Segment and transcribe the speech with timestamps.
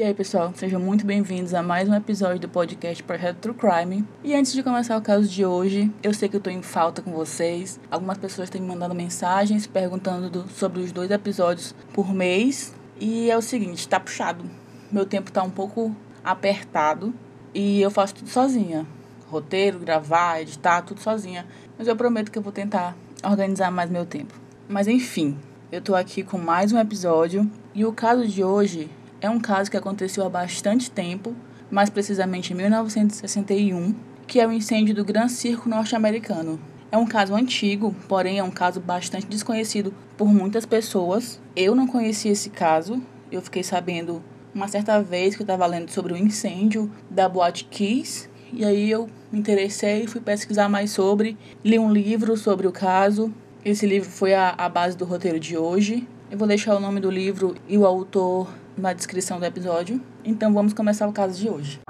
[0.00, 4.02] E aí, pessoal, sejam muito bem-vindos a mais um episódio do podcast Projeto True Crime.
[4.24, 7.02] E antes de começar o caso de hoje, eu sei que eu tô em falta
[7.02, 7.78] com vocês.
[7.90, 12.74] Algumas pessoas têm me mandado mensagens perguntando do, sobre os dois episódios por mês.
[12.98, 14.42] E é o seguinte, tá puxado.
[14.90, 15.94] Meu tempo tá um pouco
[16.24, 17.12] apertado
[17.52, 18.86] e eu faço tudo sozinha.
[19.28, 21.44] Roteiro, gravar, editar, tudo sozinha.
[21.76, 24.32] Mas eu prometo que eu vou tentar organizar mais meu tempo.
[24.66, 25.36] Mas enfim,
[25.70, 28.88] eu tô aqui com mais um episódio e o caso de hoje
[29.20, 31.34] é um caso que aconteceu há bastante tempo,
[31.70, 33.94] mais precisamente em 1961,
[34.26, 36.58] que é o incêndio do Gran Circo norte-americano.
[36.90, 41.40] É um caso antigo, porém é um caso bastante desconhecido por muitas pessoas.
[41.54, 45.90] Eu não conhecia esse caso, eu fiquei sabendo uma certa vez que eu estava lendo
[45.90, 51.36] sobre o incêndio da Boate Kiss, e aí eu me interessei, fui pesquisar mais sobre,
[51.62, 53.32] li um livro sobre o caso.
[53.64, 56.08] Esse livro foi a, a base do roteiro de hoje.
[56.28, 58.48] Eu vou deixar o nome do livro e o autor
[58.80, 60.00] na descrição do episódio.
[60.24, 61.80] Então vamos começar o caso de hoje.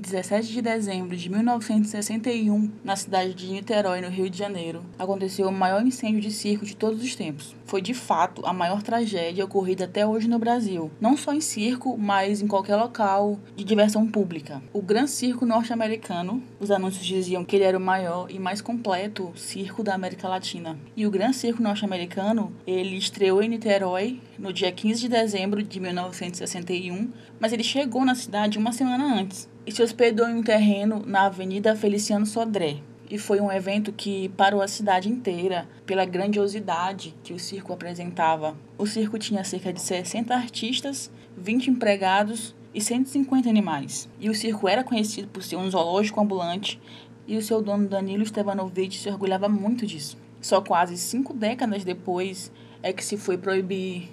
[0.00, 5.46] Em 17 de dezembro de 1961, na cidade de Niterói, no Rio de Janeiro, aconteceu
[5.46, 7.54] o maior incêndio de circo de todos os tempos.
[7.66, 11.98] Foi de fato a maior tragédia ocorrida até hoje no Brasil, não só em circo,
[11.98, 14.62] mas em qualquer local de diversão pública.
[14.72, 19.30] O Gran Circo norte-americano, os anúncios diziam que ele era o maior e mais completo
[19.36, 20.78] circo da América Latina.
[20.96, 25.78] E o Gran Circo norte-americano, ele estreou em Niterói no dia 15 de dezembro de
[25.78, 31.00] 1961, mas ele chegou na cidade uma semana antes e se hospedou em um terreno
[31.06, 32.78] na Avenida Feliciano Sodré.
[33.08, 38.56] E foi um evento que parou a cidade inteira pela grandiosidade que o circo apresentava.
[38.76, 44.08] O circo tinha cerca de 60 artistas, 20 empregados e 150 animais.
[44.18, 46.80] E o circo era conhecido por ser um zoológico ambulante
[47.24, 50.18] e o seu dono Danilo Stevanovich se orgulhava muito disso.
[50.40, 52.50] Só quase cinco décadas depois
[52.82, 54.10] é que se foi proibir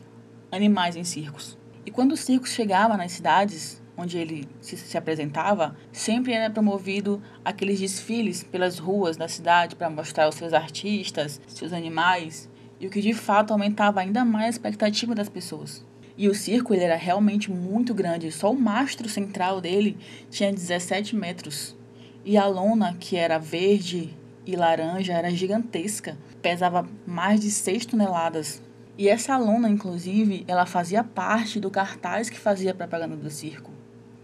[0.52, 1.58] animais em circos.
[1.84, 7.22] E quando o circo chegava nas cidades, onde ele se, se apresentava, sempre era promovido
[7.44, 12.48] aqueles desfiles pelas ruas da cidade para mostrar os seus artistas, seus animais,
[12.80, 15.84] e o que de fato aumentava ainda mais a expectativa das pessoas.
[16.16, 19.98] E o circo ele era realmente muito grande, só o mastro central dele
[20.30, 21.76] tinha 17 metros.
[22.24, 24.16] E a lona, que era verde
[24.46, 28.62] e laranja, era gigantesca, pesava mais de 6 toneladas.
[28.98, 33.77] E essa lona, inclusive, ela fazia parte do cartaz que fazia propaganda do circo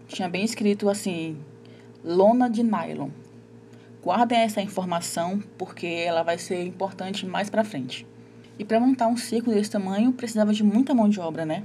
[0.06, 1.38] tinha bem escrito assim:
[2.04, 3.10] lona de nylon.
[4.02, 8.06] Guardem essa informação porque ela vai ser importante mais para frente.
[8.58, 11.64] E para montar um círculo desse tamanho precisava de muita mão de obra, né?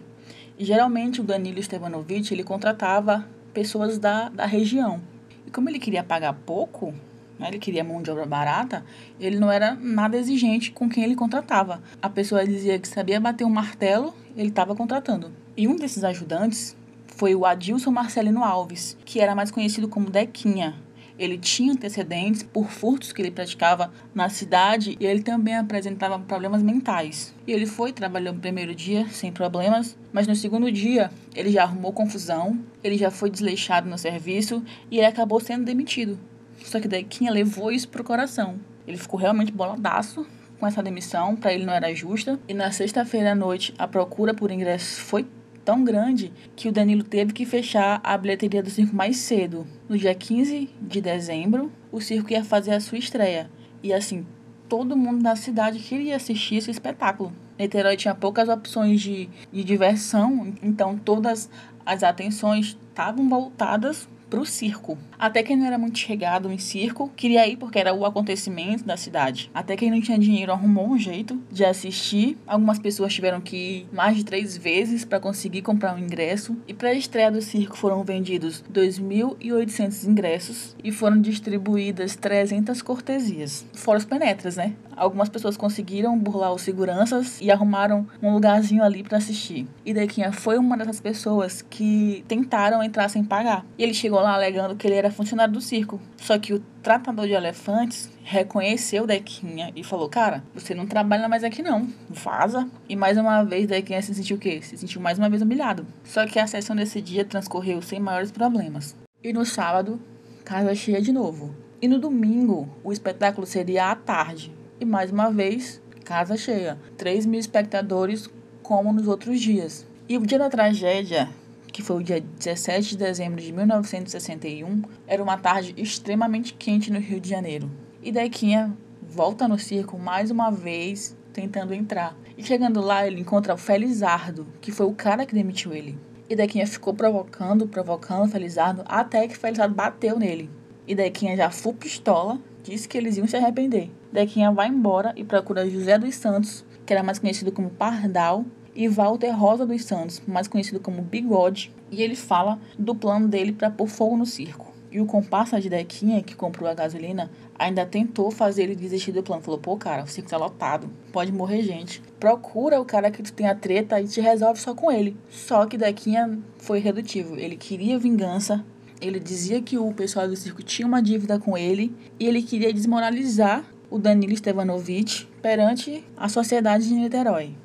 [0.58, 5.02] E geralmente o Danilo Stevanovich ele contratava pessoas da, da região.
[5.46, 6.94] E como ele queria pagar pouco,
[7.38, 8.86] né, ele queria mão de obra barata,
[9.20, 11.82] ele não era nada exigente com quem ele contratava.
[12.02, 15.32] A pessoa dizia que sabia bater um martelo, ele estava contratando.
[15.56, 16.76] E um desses ajudantes,
[17.20, 20.74] foi o Adilson Marcelino Alves, que era mais conhecido como Dequinha.
[21.18, 26.64] Ele tinha antecedentes por furtos que ele praticava na cidade e ele também apresentava problemas
[26.64, 27.36] mentais.
[27.46, 31.64] E ele foi, trabalhou no primeiro dia sem problemas, mas no segundo dia ele já
[31.64, 36.18] arrumou confusão, ele já foi desleixado no serviço e ele acabou sendo demitido.
[36.64, 38.58] Só que Dequinha levou isso pro coração.
[38.88, 40.26] Ele ficou realmente boladaço
[40.58, 42.40] com essa demissão, para ele não era justa.
[42.48, 45.28] E na sexta-feira à noite, a procura por ingressos foi
[45.70, 49.68] tão grande que o Danilo teve que fechar a bilheteria do circo mais cedo.
[49.88, 53.52] No dia 15 de dezembro, o circo ia fazer a sua estreia.
[53.84, 54.26] E assim,
[54.68, 57.32] todo mundo da cidade queria assistir esse espetáculo.
[57.60, 61.52] Niterói tinha poucas opções de, de diversão, então todas
[61.86, 64.98] as atenções estavam voltadas para o circo.
[65.18, 68.96] Até quem não era muito chegado em circo queria ir porque era o acontecimento da
[68.96, 69.50] cidade.
[69.54, 72.38] Até quem não tinha dinheiro arrumou um jeito de assistir.
[72.48, 76.56] Algumas pessoas tiveram que ir mais de três vezes para conseguir comprar um ingresso.
[76.68, 83.66] E para a estreia do circo foram vendidos 2.800 ingressos e foram distribuídas 300 cortesias.
[83.74, 84.76] Fora os penetras, né?
[84.96, 89.66] Algumas pessoas conseguiram burlar os seguranças e arrumaram um lugarzinho ali para assistir.
[89.86, 93.66] E Dequinha foi uma dessas pessoas que tentaram entrar sem pagar.
[93.78, 96.00] E ele chegou lá alegando que ele era funcionário do circo.
[96.18, 101.44] Só que o tratador de elefantes reconheceu Dequinha e falou: Cara, você não trabalha mais
[101.44, 102.70] aqui não, vaza.
[102.88, 104.62] E mais uma vez Dequinha se sentiu o quê?
[104.62, 105.86] Se sentiu mais uma vez humilhado.
[106.04, 108.96] Só que a sessão desse dia transcorreu sem maiores problemas.
[109.24, 110.00] E no sábado,
[110.46, 111.56] casa cheia de novo.
[111.82, 114.54] E no domingo, o espetáculo seria à tarde.
[114.80, 116.78] E mais uma vez, casa cheia.
[116.98, 118.30] 3 mil espectadores,
[118.62, 119.86] como nos outros dias.
[120.08, 121.30] E o dia da tragédia
[121.72, 127.00] que foi o dia 17 de dezembro de 1961, era uma tarde extremamente quente no
[127.00, 127.70] Rio de Janeiro.
[128.02, 132.16] E Dequinha volta no circo mais uma vez, tentando entrar.
[132.38, 135.98] E chegando lá, ele encontra o Felizardo, que foi o cara que demitiu ele.
[136.30, 140.50] E Dequinha ficou provocando, provocando o Felizardo, até que Felizardo bateu nele.
[140.88, 143.92] E Dequinha já full pistola, disse que eles iam se arrepender.
[144.12, 148.46] Dequinha vai embora e procura José dos Santos, que era mais conhecido como Pardal,
[148.80, 153.52] e Walter Rosa dos Santos, mais conhecido como Bigode, e ele fala do plano dele
[153.52, 154.72] para pôr fogo no circo.
[154.90, 157.30] E o comparsa de Dequinha, que comprou a gasolina,
[157.60, 159.42] ainda tentou fazer ele desistir do plano.
[159.42, 162.02] Falou, pô, cara, o circo tá lotado, pode morrer gente.
[162.22, 165.18] Procura o cara que tu tem a treta e te resolve só com ele.
[165.30, 167.36] Só que Dequinha foi redutivo.
[167.36, 168.64] Ele queria vingança,
[169.02, 172.72] ele dizia que o pessoal do circo tinha uma dívida com ele e ele queria
[172.72, 177.58] desmoralizar o Danilo Stevanovic perante a sociedade de Niterói.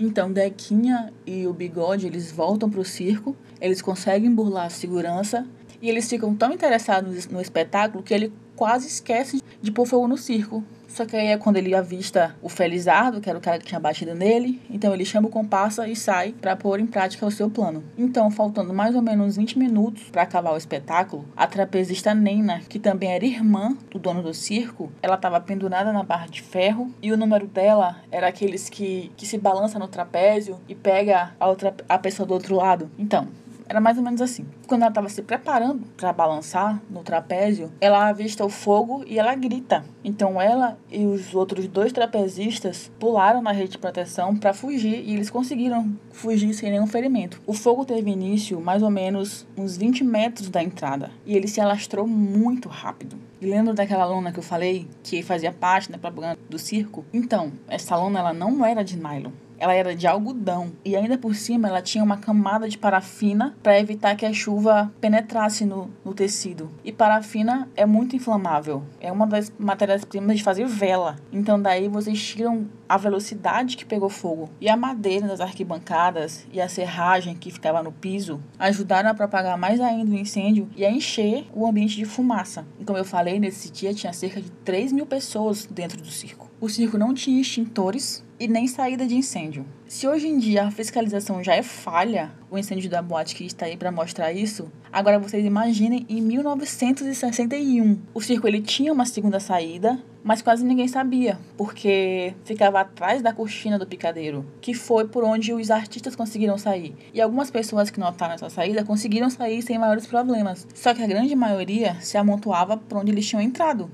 [0.00, 5.44] Então, Dequinha e o Bigode, eles voltam pro circo, eles conseguem burlar a segurança
[5.82, 10.16] e eles ficam tão interessados no espetáculo que ele quase esquece de pôr fogo no
[10.16, 10.62] circo.
[10.88, 13.78] Só que aí é quando ele avista o Felizardo, que era o cara que tinha
[13.78, 17.50] batido nele, então ele chama o comparsa e sai para pôr em prática o seu
[17.50, 17.84] plano.
[17.96, 22.78] Então, faltando mais ou menos 20 minutos para acabar o espetáculo, a trapezista Nena, que
[22.78, 27.12] também era irmã do dono do circo, ela estava pendurada na barra de ferro e
[27.12, 31.74] o número dela era aqueles que, que se balança no trapézio e pega a, outra,
[31.88, 32.90] a pessoa do outro lado.
[32.98, 33.28] Então,
[33.68, 34.46] era mais ou menos assim.
[34.66, 39.34] Quando ela estava se preparando para balançar no trapézio, ela avista o fogo e ela
[39.34, 39.84] grita.
[40.02, 45.14] Então ela e os outros dois trapezistas pularam na rede de proteção para fugir e
[45.14, 47.40] eles conseguiram fugir sem nenhum ferimento.
[47.46, 51.60] O fogo teve início mais ou menos uns 20 metros da entrada e ele se
[51.60, 53.16] alastrou muito rápido.
[53.40, 57.04] E lembra daquela lona que eu falei que fazia parte da propaganda do circo?
[57.12, 61.34] Então, essa lona ela não era de nylon ela era de algodão e ainda por
[61.34, 66.14] cima ela tinha uma camada de parafina para evitar que a chuva penetrasse no, no
[66.14, 66.70] tecido.
[66.84, 71.16] E parafina é muito inflamável, é uma das matérias-primas de fazer vela.
[71.32, 74.48] Então daí vocês tiram a velocidade que pegou fogo.
[74.60, 79.58] E a madeira das arquibancadas e a serragem que ficava no piso ajudaram a propagar
[79.58, 82.66] mais ainda o incêndio e a encher o ambiente de fumaça.
[82.80, 86.47] E como eu falei, nesse dia tinha cerca de 3 mil pessoas dentro do circo.
[86.60, 89.64] O circo não tinha extintores e nem saída de incêndio.
[89.86, 93.66] Se hoje em dia a fiscalização já é falha, o incêndio da boate que está
[93.66, 98.00] aí para mostrar isso, agora vocês imaginem em 1961.
[98.12, 103.32] O circo ele tinha uma segunda saída, mas quase ninguém sabia, porque ficava atrás da
[103.32, 106.92] cortina do picadeiro, que foi por onde os artistas conseguiram sair.
[107.14, 110.66] E algumas pessoas que notaram essa saída conseguiram sair sem maiores problemas.
[110.74, 113.88] Só que a grande maioria se amontoava por onde eles tinham entrado.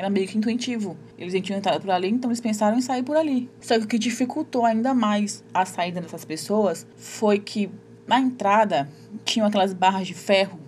[0.00, 0.96] Era meio que intuitivo.
[1.18, 3.50] Eles tinham entrado por ali, então eles pensaram em sair por ali.
[3.60, 7.70] Só que o que dificultou ainda mais a saída dessas pessoas foi que
[8.06, 8.88] na entrada
[9.26, 10.58] tinham aquelas barras de ferro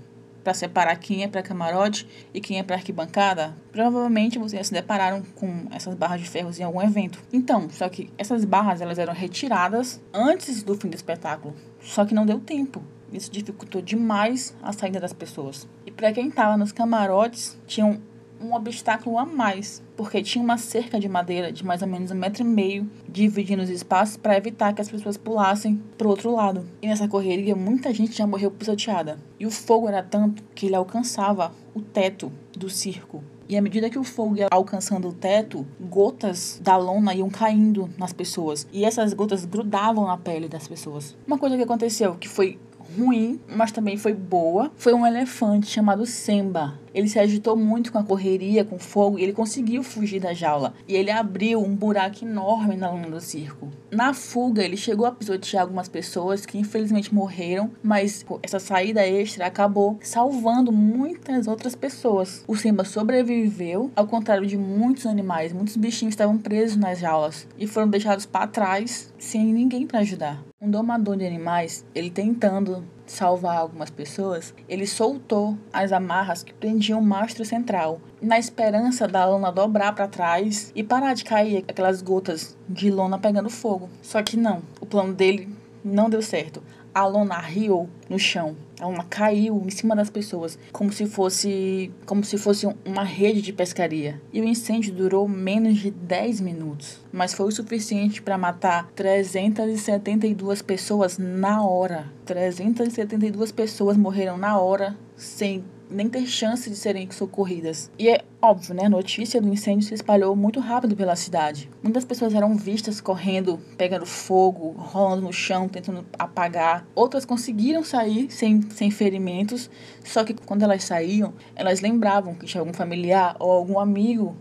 [0.45, 3.57] para separar quem é para camarote e quem é para arquibancada.
[3.73, 7.19] Provavelmente vocês se depararam com essas barras de ferro em algum evento.
[7.33, 11.55] Então, só que essas barras elas eram retiradas antes do fim do espetáculo.
[11.81, 12.83] Só que não deu tempo.
[13.11, 15.67] Isso dificultou demais a saída das pessoas.
[15.87, 17.99] E para quem estava nos camarotes, tinham
[18.43, 22.15] um obstáculo a mais, porque tinha uma cerca de madeira de mais ou menos um
[22.15, 26.33] metro e meio dividindo os espaços para evitar que as pessoas pulassem para o outro
[26.35, 26.67] lado.
[26.81, 29.19] E nessa correria, muita gente já morreu pisoteada.
[29.39, 33.23] E o fogo era tanto que ele alcançava o teto do circo.
[33.49, 37.91] E à medida que o fogo ia alcançando o teto, gotas da lona iam caindo
[37.99, 38.67] nas pessoas.
[38.73, 41.17] E essas gotas grudavam na pele das pessoas.
[41.27, 42.59] Uma coisa que aconteceu que foi
[42.97, 46.79] ruim, mas também foi boa, foi um elefante chamado Semba.
[46.95, 50.75] Ele se agitou muito com a correria, com fogo, e ele conseguiu fugir da jaula.
[50.87, 53.69] E ele abriu um buraco enorme na lona do circo.
[53.91, 59.47] Na fuga, ele chegou a pisotear algumas pessoas que infelizmente morreram, mas essa saída extra
[59.47, 62.45] acabou salvando muitas outras pessoas.
[62.47, 65.53] O Simba sobreviveu, ao contrário de muitos animais.
[65.53, 70.43] Muitos bichinhos estavam presos nas jaulas e foram deixados para trás sem ninguém para ajudar.
[70.61, 76.99] Um domador de animais, ele tentando salvar algumas pessoas, ele soltou as amarras que prendiam
[76.99, 82.01] o mastro central, na esperança da lona dobrar para trás e parar de cair aquelas
[82.01, 83.89] gotas de lona pegando fogo.
[84.01, 85.49] Só que não, o plano dele
[85.85, 86.63] não deu certo
[86.95, 88.57] a lona riu no chão.
[88.81, 93.41] A lona caiu em cima das pessoas, como se fosse como se fosse uma rede
[93.41, 94.21] de pescaria.
[94.33, 100.63] E o incêndio durou menos de 10 minutos, mas foi o suficiente para matar 372
[100.63, 102.13] pessoas na hora.
[102.25, 107.91] 372 pessoas morreram na hora sem nem ter chance de serem socorridas.
[107.99, 108.87] E é óbvio, né?
[108.87, 111.71] A notícia do incêndio se espalhou muito rápido pela cidade.
[111.83, 116.85] Muitas pessoas eram vistas correndo, pegando fogo, rolando no chão, tentando apagar.
[116.95, 119.71] Outras conseguiram sair sem, sem ferimentos,
[120.05, 124.37] só que quando elas saíam, elas lembravam que tinha algum familiar ou algum amigo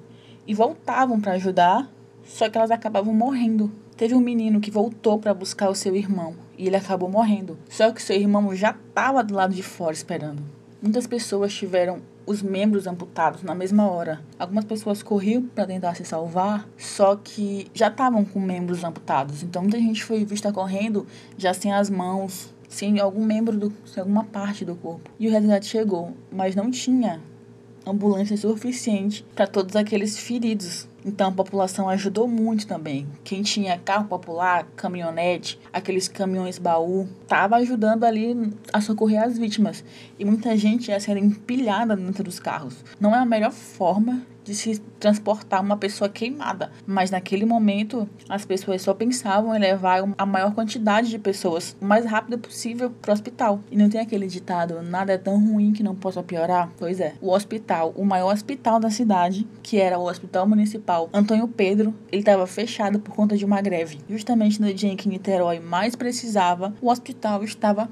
[0.48, 1.88] e voltavam para ajudar,
[2.25, 3.72] só que elas acabavam morrendo.
[3.96, 7.58] Teve um menino que voltou para buscar o seu irmão e ele acabou morrendo.
[7.70, 10.41] Só que seu irmão já estava do lado de fora esperando.
[10.81, 14.21] Muitas pessoas tiveram os membros amputados na mesma hora.
[14.39, 19.43] Algumas pessoas corriam para tentar se salvar, só que já estavam com membros amputados.
[19.43, 21.05] Então muita gente foi vista correndo
[21.38, 25.11] já sem as mãos, sem algum membro, do, sem alguma parte do corpo.
[25.19, 27.21] E o resgate chegou, mas não tinha
[27.85, 30.88] ambulância suficiente para todos aqueles feridos.
[31.05, 33.08] Então a população ajudou muito também.
[33.24, 39.84] Quem tinha carro popular, caminhonete, aqueles caminhões baú, estava ajudando ali a socorrer as vítimas.
[40.20, 42.84] E muita gente ia sendo empilhada dentro dos carros.
[43.00, 46.71] Não é a melhor forma de se transportar uma pessoa queimada.
[46.86, 51.86] Mas naquele momento, as pessoas só pensavam em levar a maior quantidade de pessoas o
[51.86, 53.60] mais rápido possível para o hospital.
[53.71, 56.69] E não tem aquele ditado: nada é tão ruim que não possa piorar?
[56.77, 57.13] Pois é.
[57.21, 62.21] O hospital, o maior hospital da cidade, que era o Hospital Municipal Antônio Pedro, ele
[62.21, 64.00] estava fechado por conta de uma greve.
[64.10, 67.89] Justamente no dia em que Niterói mais precisava, o hospital estava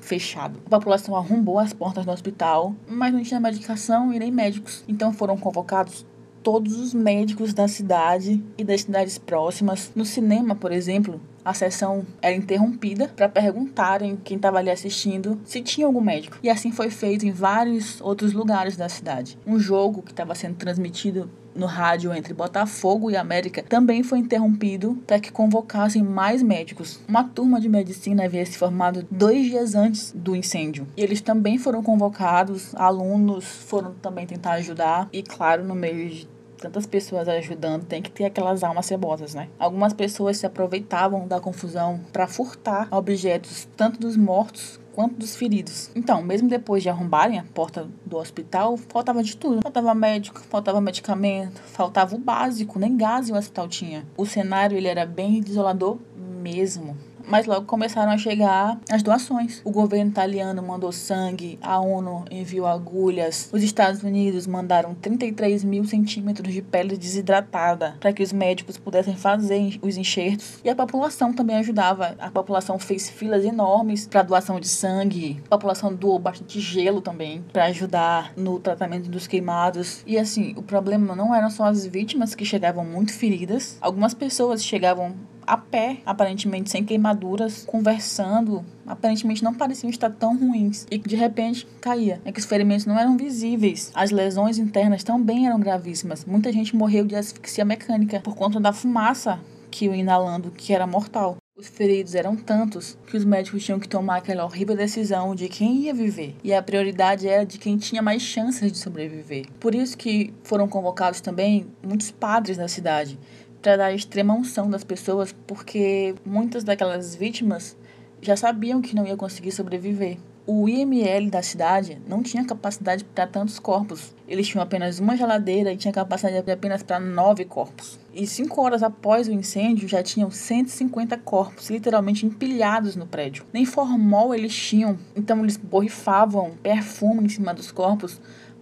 [0.00, 0.60] fechado.
[0.66, 4.84] A população arrombou as portas do hospital, mas não tinha medicação e nem médicos.
[4.88, 6.06] Então foram convocados
[6.42, 9.90] todos os médicos da cidade e das cidades próximas.
[9.94, 15.62] No cinema, por exemplo, a sessão era interrompida para perguntarem quem estava ali assistindo se
[15.62, 16.36] tinha algum médico.
[16.42, 19.38] E assim foi feito em vários outros lugares da cidade.
[19.46, 25.02] Um jogo que estava sendo transmitido no rádio entre Botafogo e América também foi interrompido
[25.06, 27.00] para que convocassem mais médicos.
[27.08, 30.86] Uma turma de medicina havia se formado dois dias antes do incêndio.
[30.96, 36.28] E eles também foram convocados, alunos foram também tentar ajudar, e claro, no meio de
[36.58, 39.48] tantas pessoas ajudando, tem que ter aquelas almas cebosas, né?
[39.58, 45.90] Algumas pessoas se aproveitavam da confusão para furtar objetos tanto dos mortos quanto dos feridos.
[45.94, 49.62] Então, mesmo depois de arrombarem a porta do hospital, faltava de tudo.
[49.62, 54.04] Faltava médico, faltava medicamento, faltava o básico, nem gás o hospital tinha.
[54.16, 56.96] O cenário ele era bem desolador mesmo
[57.28, 59.60] mas logo começaram a chegar as doações.
[59.64, 65.84] O governo italiano mandou sangue, a ONU enviou agulhas, os Estados Unidos mandaram 33 mil
[65.84, 71.32] centímetros de pele desidratada para que os médicos pudessem fazer os enxertos e a população
[71.32, 72.14] também ajudava.
[72.18, 77.44] A população fez filas enormes para doação de sangue, a população doou bastante gelo também
[77.52, 80.02] para ajudar no tratamento dos queimados.
[80.06, 84.64] E assim, o problema não eram só as vítimas que chegavam muito feridas, algumas pessoas
[84.64, 85.14] chegavam
[85.48, 88.64] a pé, aparentemente sem queimaduras, conversando.
[88.86, 90.86] Aparentemente não pareciam estar tão ruins.
[90.90, 92.20] E de repente caía.
[92.24, 93.90] É que os ferimentos não eram visíveis.
[93.94, 96.24] As lesões internas também eram gravíssimas.
[96.24, 99.40] Muita gente morreu de asfixia mecânica por conta da fumaça
[99.70, 101.36] que iam inalando, que era mortal.
[101.56, 105.78] Os feridos eram tantos que os médicos tinham que tomar aquela horrível decisão de quem
[105.78, 106.36] ia viver.
[106.44, 109.46] E a prioridade era de quem tinha mais chances de sobreviver.
[109.58, 113.18] Por isso que foram convocados também muitos padres da cidade
[113.62, 117.76] para dar extrema unção das pessoas, porque muitas daquelas vítimas
[118.20, 120.18] já sabiam que não ia conseguir sobreviver.
[120.50, 124.14] O IML da cidade não tinha capacidade para tantos corpos.
[124.26, 128.00] Eles tinham apenas uma geladeira e tinha capacidade apenas para nove corpos.
[128.14, 133.44] E cinco horas após o incêndio já tinham 150 corpos literalmente empilhados no prédio.
[133.52, 138.18] Nem formol eles tinham, então eles borrifavam perfume em cima dos corpos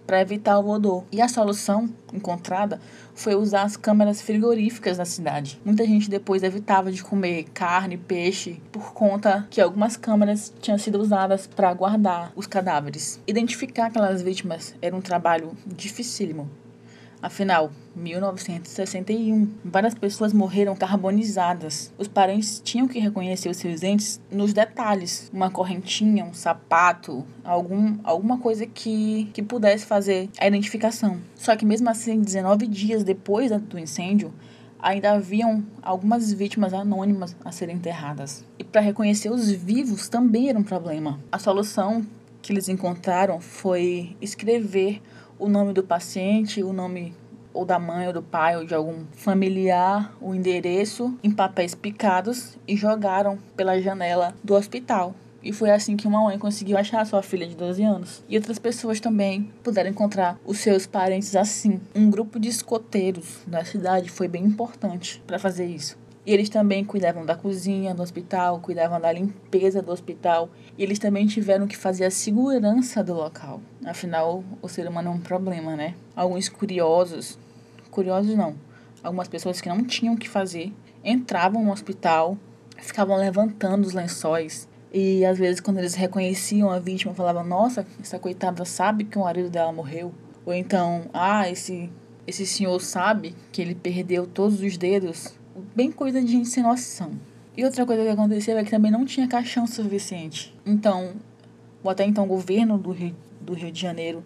[0.07, 1.03] para evitar o odor.
[1.11, 2.79] E a solução encontrada
[3.13, 5.59] foi usar as câmeras frigoríficas na cidade.
[5.65, 10.99] Muita gente depois evitava de comer carne, peixe, por conta que algumas câmeras tinham sido
[10.99, 13.19] usadas para guardar os cadáveres.
[13.27, 16.49] Identificar aquelas vítimas era um trabalho dificílimo.
[17.21, 21.91] Afinal, 1961, várias pessoas morreram carbonizadas.
[21.97, 27.97] Os parentes tinham que reconhecer os seus entes nos detalhes, uma correntinha, um sapato, algum,
[28.03, 31.19] alguma coisa que, que pudesse fazer a identificação.
[31.35, 34.31] Só que mesmo assim, 19 dias depois do incêndio,
[34.79, 38.45] ainda haviam algumas vítimas anônimas a serem enterradas.
[38.59, 41.19] E para reconhecer os vivos também era um problema.
[41.31, 42.05] A solução
[42.41, 45.01] que eles encontraram foi escrever
[45.39, 47.13] o nome do paciente, o nome
[47.53, 52.57] ou da mãe ou do pai ou de algum familiar, o endereço em papéis picados
[52.67, 55.15] e jogaram pela janela do hospital.
[55.41, 58.23] E foi assim que uma mãe conseguiu achar sua filha de 12 anos.
[58.27, 61.79] E outras pessoas também puderam encontrar os seus parentes assim.
[61.95, 65.97] Um grupo de escoteiros da cidade foi bem importante para fazer isso.
[66.27, 70.49] E eles também cuidavam da cozinha do hospital, cuidavam da limpeza do hospital.
[70.77, 73.61] E eles também tiveram que fazer a segurança do local.
[73.85, 75.95] Afinal, o ser humano é um problema, né?
[76.13, 77.39] Alguns curiosos,
[77.89, 78.55] curiosos não,
[79.01, 82.37] algumas pessoas que não tinham o que fazer, entravam no hospital,
[82.77, 84.67] ficavam levantando os lençóis.
[84.93, 89.21] E às vezes, quando eles reconheciam a vítima, falavam: Nossa, essa coitada sabe que o
[89.21, 90.13] marido dela morreu.
[90.45, 91.89] Ou então, ah, esse
[92.27, 95.33] esse senhor sabe que ele perdeu todos os dedos,
[95.75, 97.11] bem coisa de noção.
[97.55, 100.53] E outra coisa que aconteceu é que também não tinha caixão suficiente.
[100.65, 101.13] Então,
[101.83, 104.23] o até então governo do Rio, do Rio de Janeiro,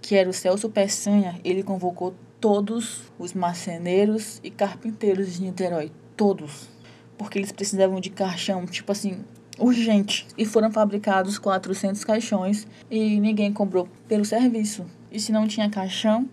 [0.00, 6.68] que era o Celso Peçanha, ele convocou todos os marceneiros e carpinteiros de Niterói, todos,
[7.16, 9.24] porque eles precisavam de caixão, tipo assim,
[9.58, 10.26] urgente.
[10.36, 14.84] E foram fabricados 400 caixões e ninguém cobrou pelo serviço.
[15.10, 16.28] E se não tinha caixão,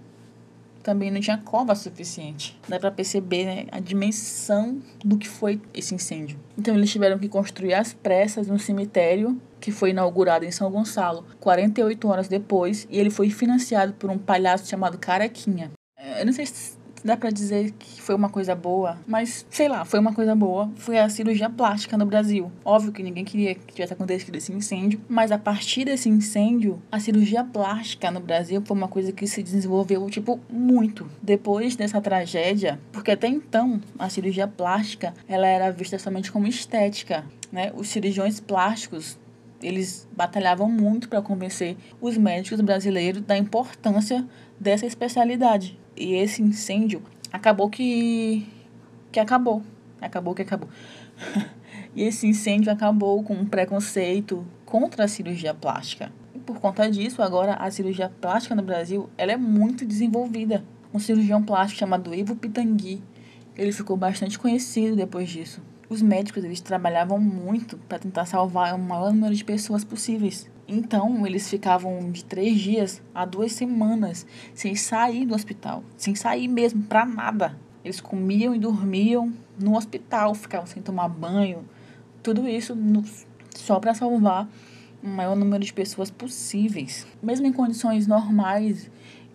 [0.90, 2.60] também não tinha cova suficiente.
[2.68, 6.40] Dá para perceber né, a dimensão do que foi esse incêndio.
[6.58, 11.24] Então eles tiveram que construir às pressas um cemitério que foi inaugurado em São Gonçalo
[11.40, 15.70] 48 horas depois e ele foi financiado por um palhaço chamado Carequinha.
[16.18, 19.86] Eu não sei se dá para dizer que foi uma coisa boa, mas sei lá,
[19.86, 20.70] foi uma coisa boa.
[20.76, 22.52] Foi a cirurgia plástica no Brasil.
[22.64, 27.00] Óbvio que ninguém queria que tivesse acontecido esse incêndio, mas a partir desse incêndio, a
[27.00, 31.10] cirurgia plástica no Brasil foi uma coisa que se desenvolveu, tipo, muito.
[31.22, 37.26] Depois dessa tragédia, porque até então a cirurgia plástica ela era vista somente como estética.
[37.52, 37.72] Né?
[37.76, 39.18] Os cirurgiões plásticos
[39.62, 44.26] eles batalhavam muito para convencer os médicos brasileiros da importância
[44.60, 45.78] dessa especialidade.
[46.00, 48.48] E esse incêndio acabou que
[49.12, 49.62] que acabou,
[50.00, 50.70] acabou que acabou.
[51.96, 56.12] e esse incêndio acabou com um preconceito contra a cirurgia plástica.
[56.34, 60.64] E por conta disso, agora a cirurgia plástica no Brasil, ela é muito desenvolvida.
[60.94, 63.04] Um cirurgião plástico chamado Ivo Pitangui,
[63.56, 68.80] ele ficou bastante conhecido depois disso os médicos eles trabalhavam muito para tentar salvar o
[68.80, 70.50] maior número de pessoas possíveis.
[70.72, 74.24] Então, eles ficavam de três dias a duas semanas
[74.54, 77.58] sem sair do hospital, sem sair mesmo para nada.
[77.84, 81.66] Eles comiam e dormiam no hospital, ficavam sem tomar banho,
[82.22, 83.04] tudo isso no,
[83.56, 84.48] só para salvar
[85.02, 87.08] o maior número de pessoas possíveis.
[87.20, 88.92] Mesmo em condições normais,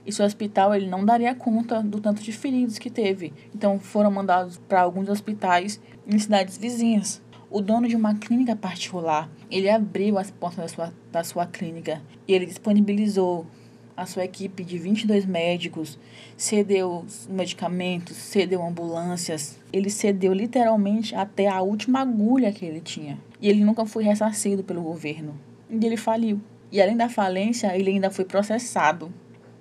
[0.06, 3.32] esse hospital ele não daria conta do tanto de feridos que teve.
[3.52, 7.20] Então foram mandados para alguns hospitais em cidades vizinhas.
[7.54, 12.02] O dono de uma clínica particular, ele abriu as portas da sua, da sua clínica
[12.26, 13.46] e ele disponibilizou
[13.96, 15.96] a sua equipe de 22 médicos,
[16.36, 19.56] cedeu medicamentos, cedeu ambulâncias.
[19.72, 23.20] Ele cedeu literalmente até a última agulha que ele tinha.
[23.40, 25.38] E ele nunca foi ressarcido pelo governo.
[25.70, 26.40] E ele faliu.
[26.72, 29.14] E além da falência, ele ainda foi processado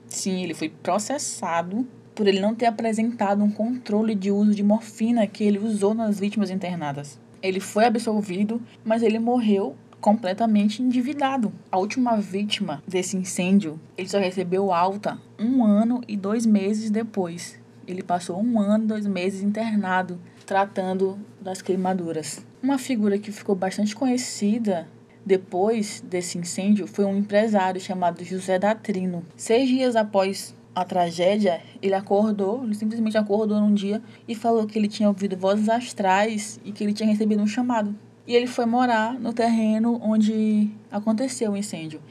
[0.08, 5.27] Sim, ele foi processado por ele não ter apresentado um controle de uso de morfina
[5.27, 7.21] que ele usou nas vítimas internadas.
[7.43, 11.51] Ele foi absolvido, mas ele morreu completamente endividado.
[11.69, 17.60] A última vítima desse incêndio, ele só recebeu alta um ano e dois meses depois.
[17.86, 22.45] Ele passou um ano dois meses internado, tratando das queimaduras.
[22.62, 24.88] Uma figura que ficou bastante conhecida
[25.25, 29.23] depois desse incêndio foi um empresário chamado José Datrino.
[29.36, 34.78] Seis dias após a tragédia, ele acordou, ele simplesmente acordou num dia e falou que
[34.78, 37.96] ele tinha ouvido vozes astrais e que ele tinha recebido um chamado.
[38.26, 42.02] E ele foi morar no terreno onde aconteceu o incêndio.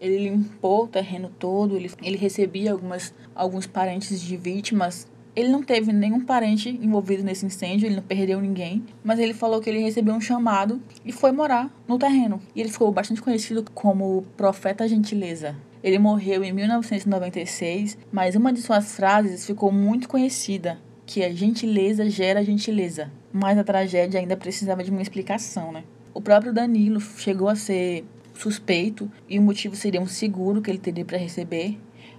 [0.00, 5.62] Ele limpou o terreno todo, ele, ele recebia algumas, alguns parentes de vítimas ele não
[5.62, 9.80] teve nenhum parente envolvido nesse incêndio, ele não perdeu ninguém, mas ele falou que ele
[9.80, 12.40] recebeu um chamado e foi morar no terreno.
[12.54, 15.54] E ele ficou bastante conhecido como Profeta Gentileza.
[15.86, 22.10] Ele morreu em 1996, mas uma de suas frases ficou muito conhecida, que é gentileza
[22.10, 23.12] gera gentileza.
[23.32, 25.84] Mas a tragédia ainda precisava de uma explicação, né?
[26.12, 30.78] O próprio Danilo chegou a ser suspeito e o motivo seria um seguro que ele
[30.78, 31.78] teria para receber,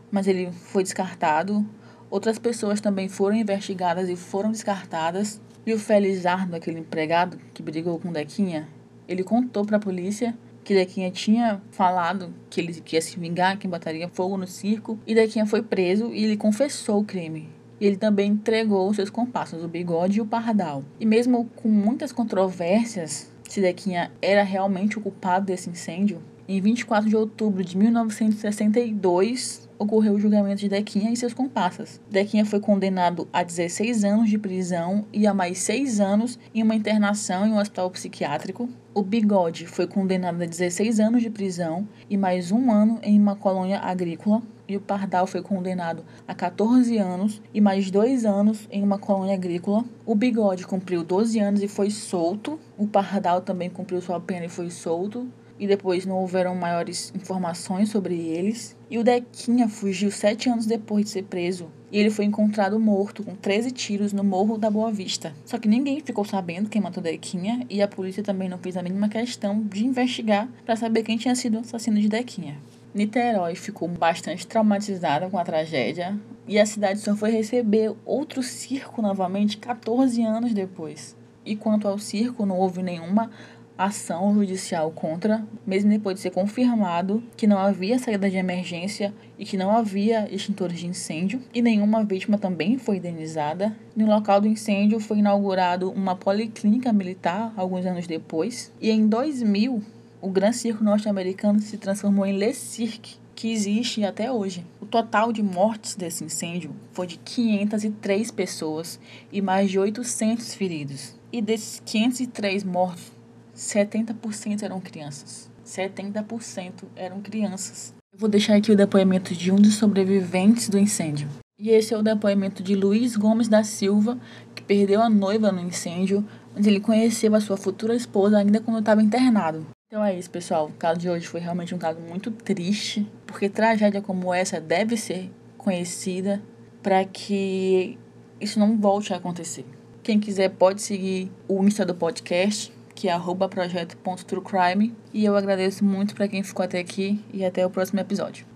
[0.10, 1.66] mas ele foi descartado
[2.10, 5.42] Outras pessoas também foram investigadas e foram descartadas.
[5.66, 8.66] E o Felizardo, aquele empregado que brigou com Dequinha,
[9.08, 10.34] ele contou para a polícia
[10.68, 15.00] que Dequinha tinha falado que ele que ia se vingar, que botaria fogo no circo.
[15.08, 17.48] E Dequinha foi preso e ele confessou o crime.
[17.80, 20.84] E ele também entregou seus compassos, o Bigode e o Pardal.
[21.00, 27.10] E mesmo com muitas controvérsias se Dequinha era realmente o culpado desse incêndio, em 24
[27.10, 32.00] de outubro de 1962, ocorreu o julgamento de Dequinha e seus comparsas.
[32.10, 36.74] Dequinha foi condenado a 16 anos de prisão e a mais 6 anos em uma
[36.74, 38.70] internação em um hospital psiquiátrico.
[38.98, 43.36] O Bigode foi condenado a 16 anos de prisão e mais um ano em uma
[43.36, 44.42] colônia agrícola.
[44.68, 49.36] E o Pardal foi condenado a 14 anos e mais dois anos em uma colônia
[49.36, 49.86] agrícola.
[50.04, 52.60] O Bigode cumpriu 12 anos e foi solto.
[52.76, 55.28] O Pardal também cumpriu sua pena e foi solto
[55.60, 58.76] e depois não houveram maiores informações sobre eles.
[58.90, 61.70] E o Dequinha fugiu sete anos depois de ser preso.
[61.92, 65.34] E ele foi encontrado morto com 13 tiros no Morro da Boa Vista.
[65.46, 68.84] Só que ninguém ficou sabendo quem matou Dequinha e a polícia também não fez a
[68.84, 72.58] mínima questão de investigar para saber quem tinha sido o assassino de Dequinha.
[72.94, 76.18] Niterói ficou bastante traumatizada com a tragédia
[76.48, 81.16] e a cidade só foi receber outro circo novamente 14 anos depois.
[81.46, 83.32] E quanto ao circo, não houve nenhuma
[83.78, 89.46] ação judicial contra, mesmo depois de ser confirmado que não havia saída de emergência e
[89.46, 93.76] que não havia extintores de incêndio, e nenhuma vítima também foi indenizada.
[93.96, 99.84] No local do incêndio foi inaugurado uma policlínica militar alguns anos depois, e em 2000
[100.20, 104.66] o Gran Circo norte-americano se transformou em Le Cirque, que existe até hoje.
[104.82, 109.00] O total de mortes desse incêndio foi de 503 pessoas
[109.32, 111.16] e mais de 800 feridos.
[111.32, 113.12] E desses 503 mortos,
[113.58, 115.50] 70% eram crianças.
[115.66, 117.92] 70% eram crianças.
[118.14, 121.28] Eu vou deixar aqui o depoimento de um dos sobreviventes do incêndio.
[121.60, 124.20] E esse é o depoimento de Luiz Gomes da Silva,
[124.54, 126.24] que perdeu a noiva no incêndio,
[126.56, 129.66] onde ele conheceu a sua futura esposa ainda quando estava internado.
[129.88, 130.68] Então é isso, pessoal.
[130.68, 134.96] O caso de hoje foi realmente um caso muito triste, porque tragédia como essa deve
[134.96, 136.42] ser conhecida
[136.84, 137.98] para que
[138.40, 139.66] isso não volte a acontecer.
[140.04, 143.16] Quem quiser pode seguir o Insta do podcast, que é
[143.48, 144.96] projeto.truecrime.
[145.14, 148.48] E eu agradeço muito para quem ficou até aqui e até o próximo episódio.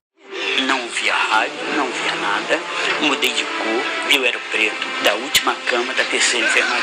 [0.66, 2.60] Não via rádio, não via nada.
[3.04, 6.82] Mudei de cor, eu era preto da última cama da terceira enfermaria.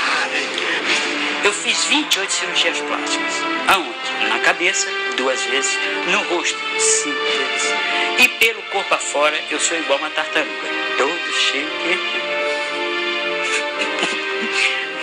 [1.42, 3.34] Eu fiz 28 cirurgias plásticas.
[3.66, 4.28] Aonde?
[4.28, 5.76] Na cabeça, duas vezes.
[6.12, 7.74] No rosto, cinco vezes.
[8.20, 10.68] E pelo corpo afora, eu sou igual uma tartaruga.
[10.96, 11.98] Todo cheio de...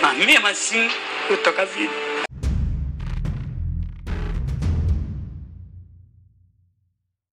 [0.00, 0.88] Mas mesmo assim,
[1.28, 2.15] eu tô com a vida.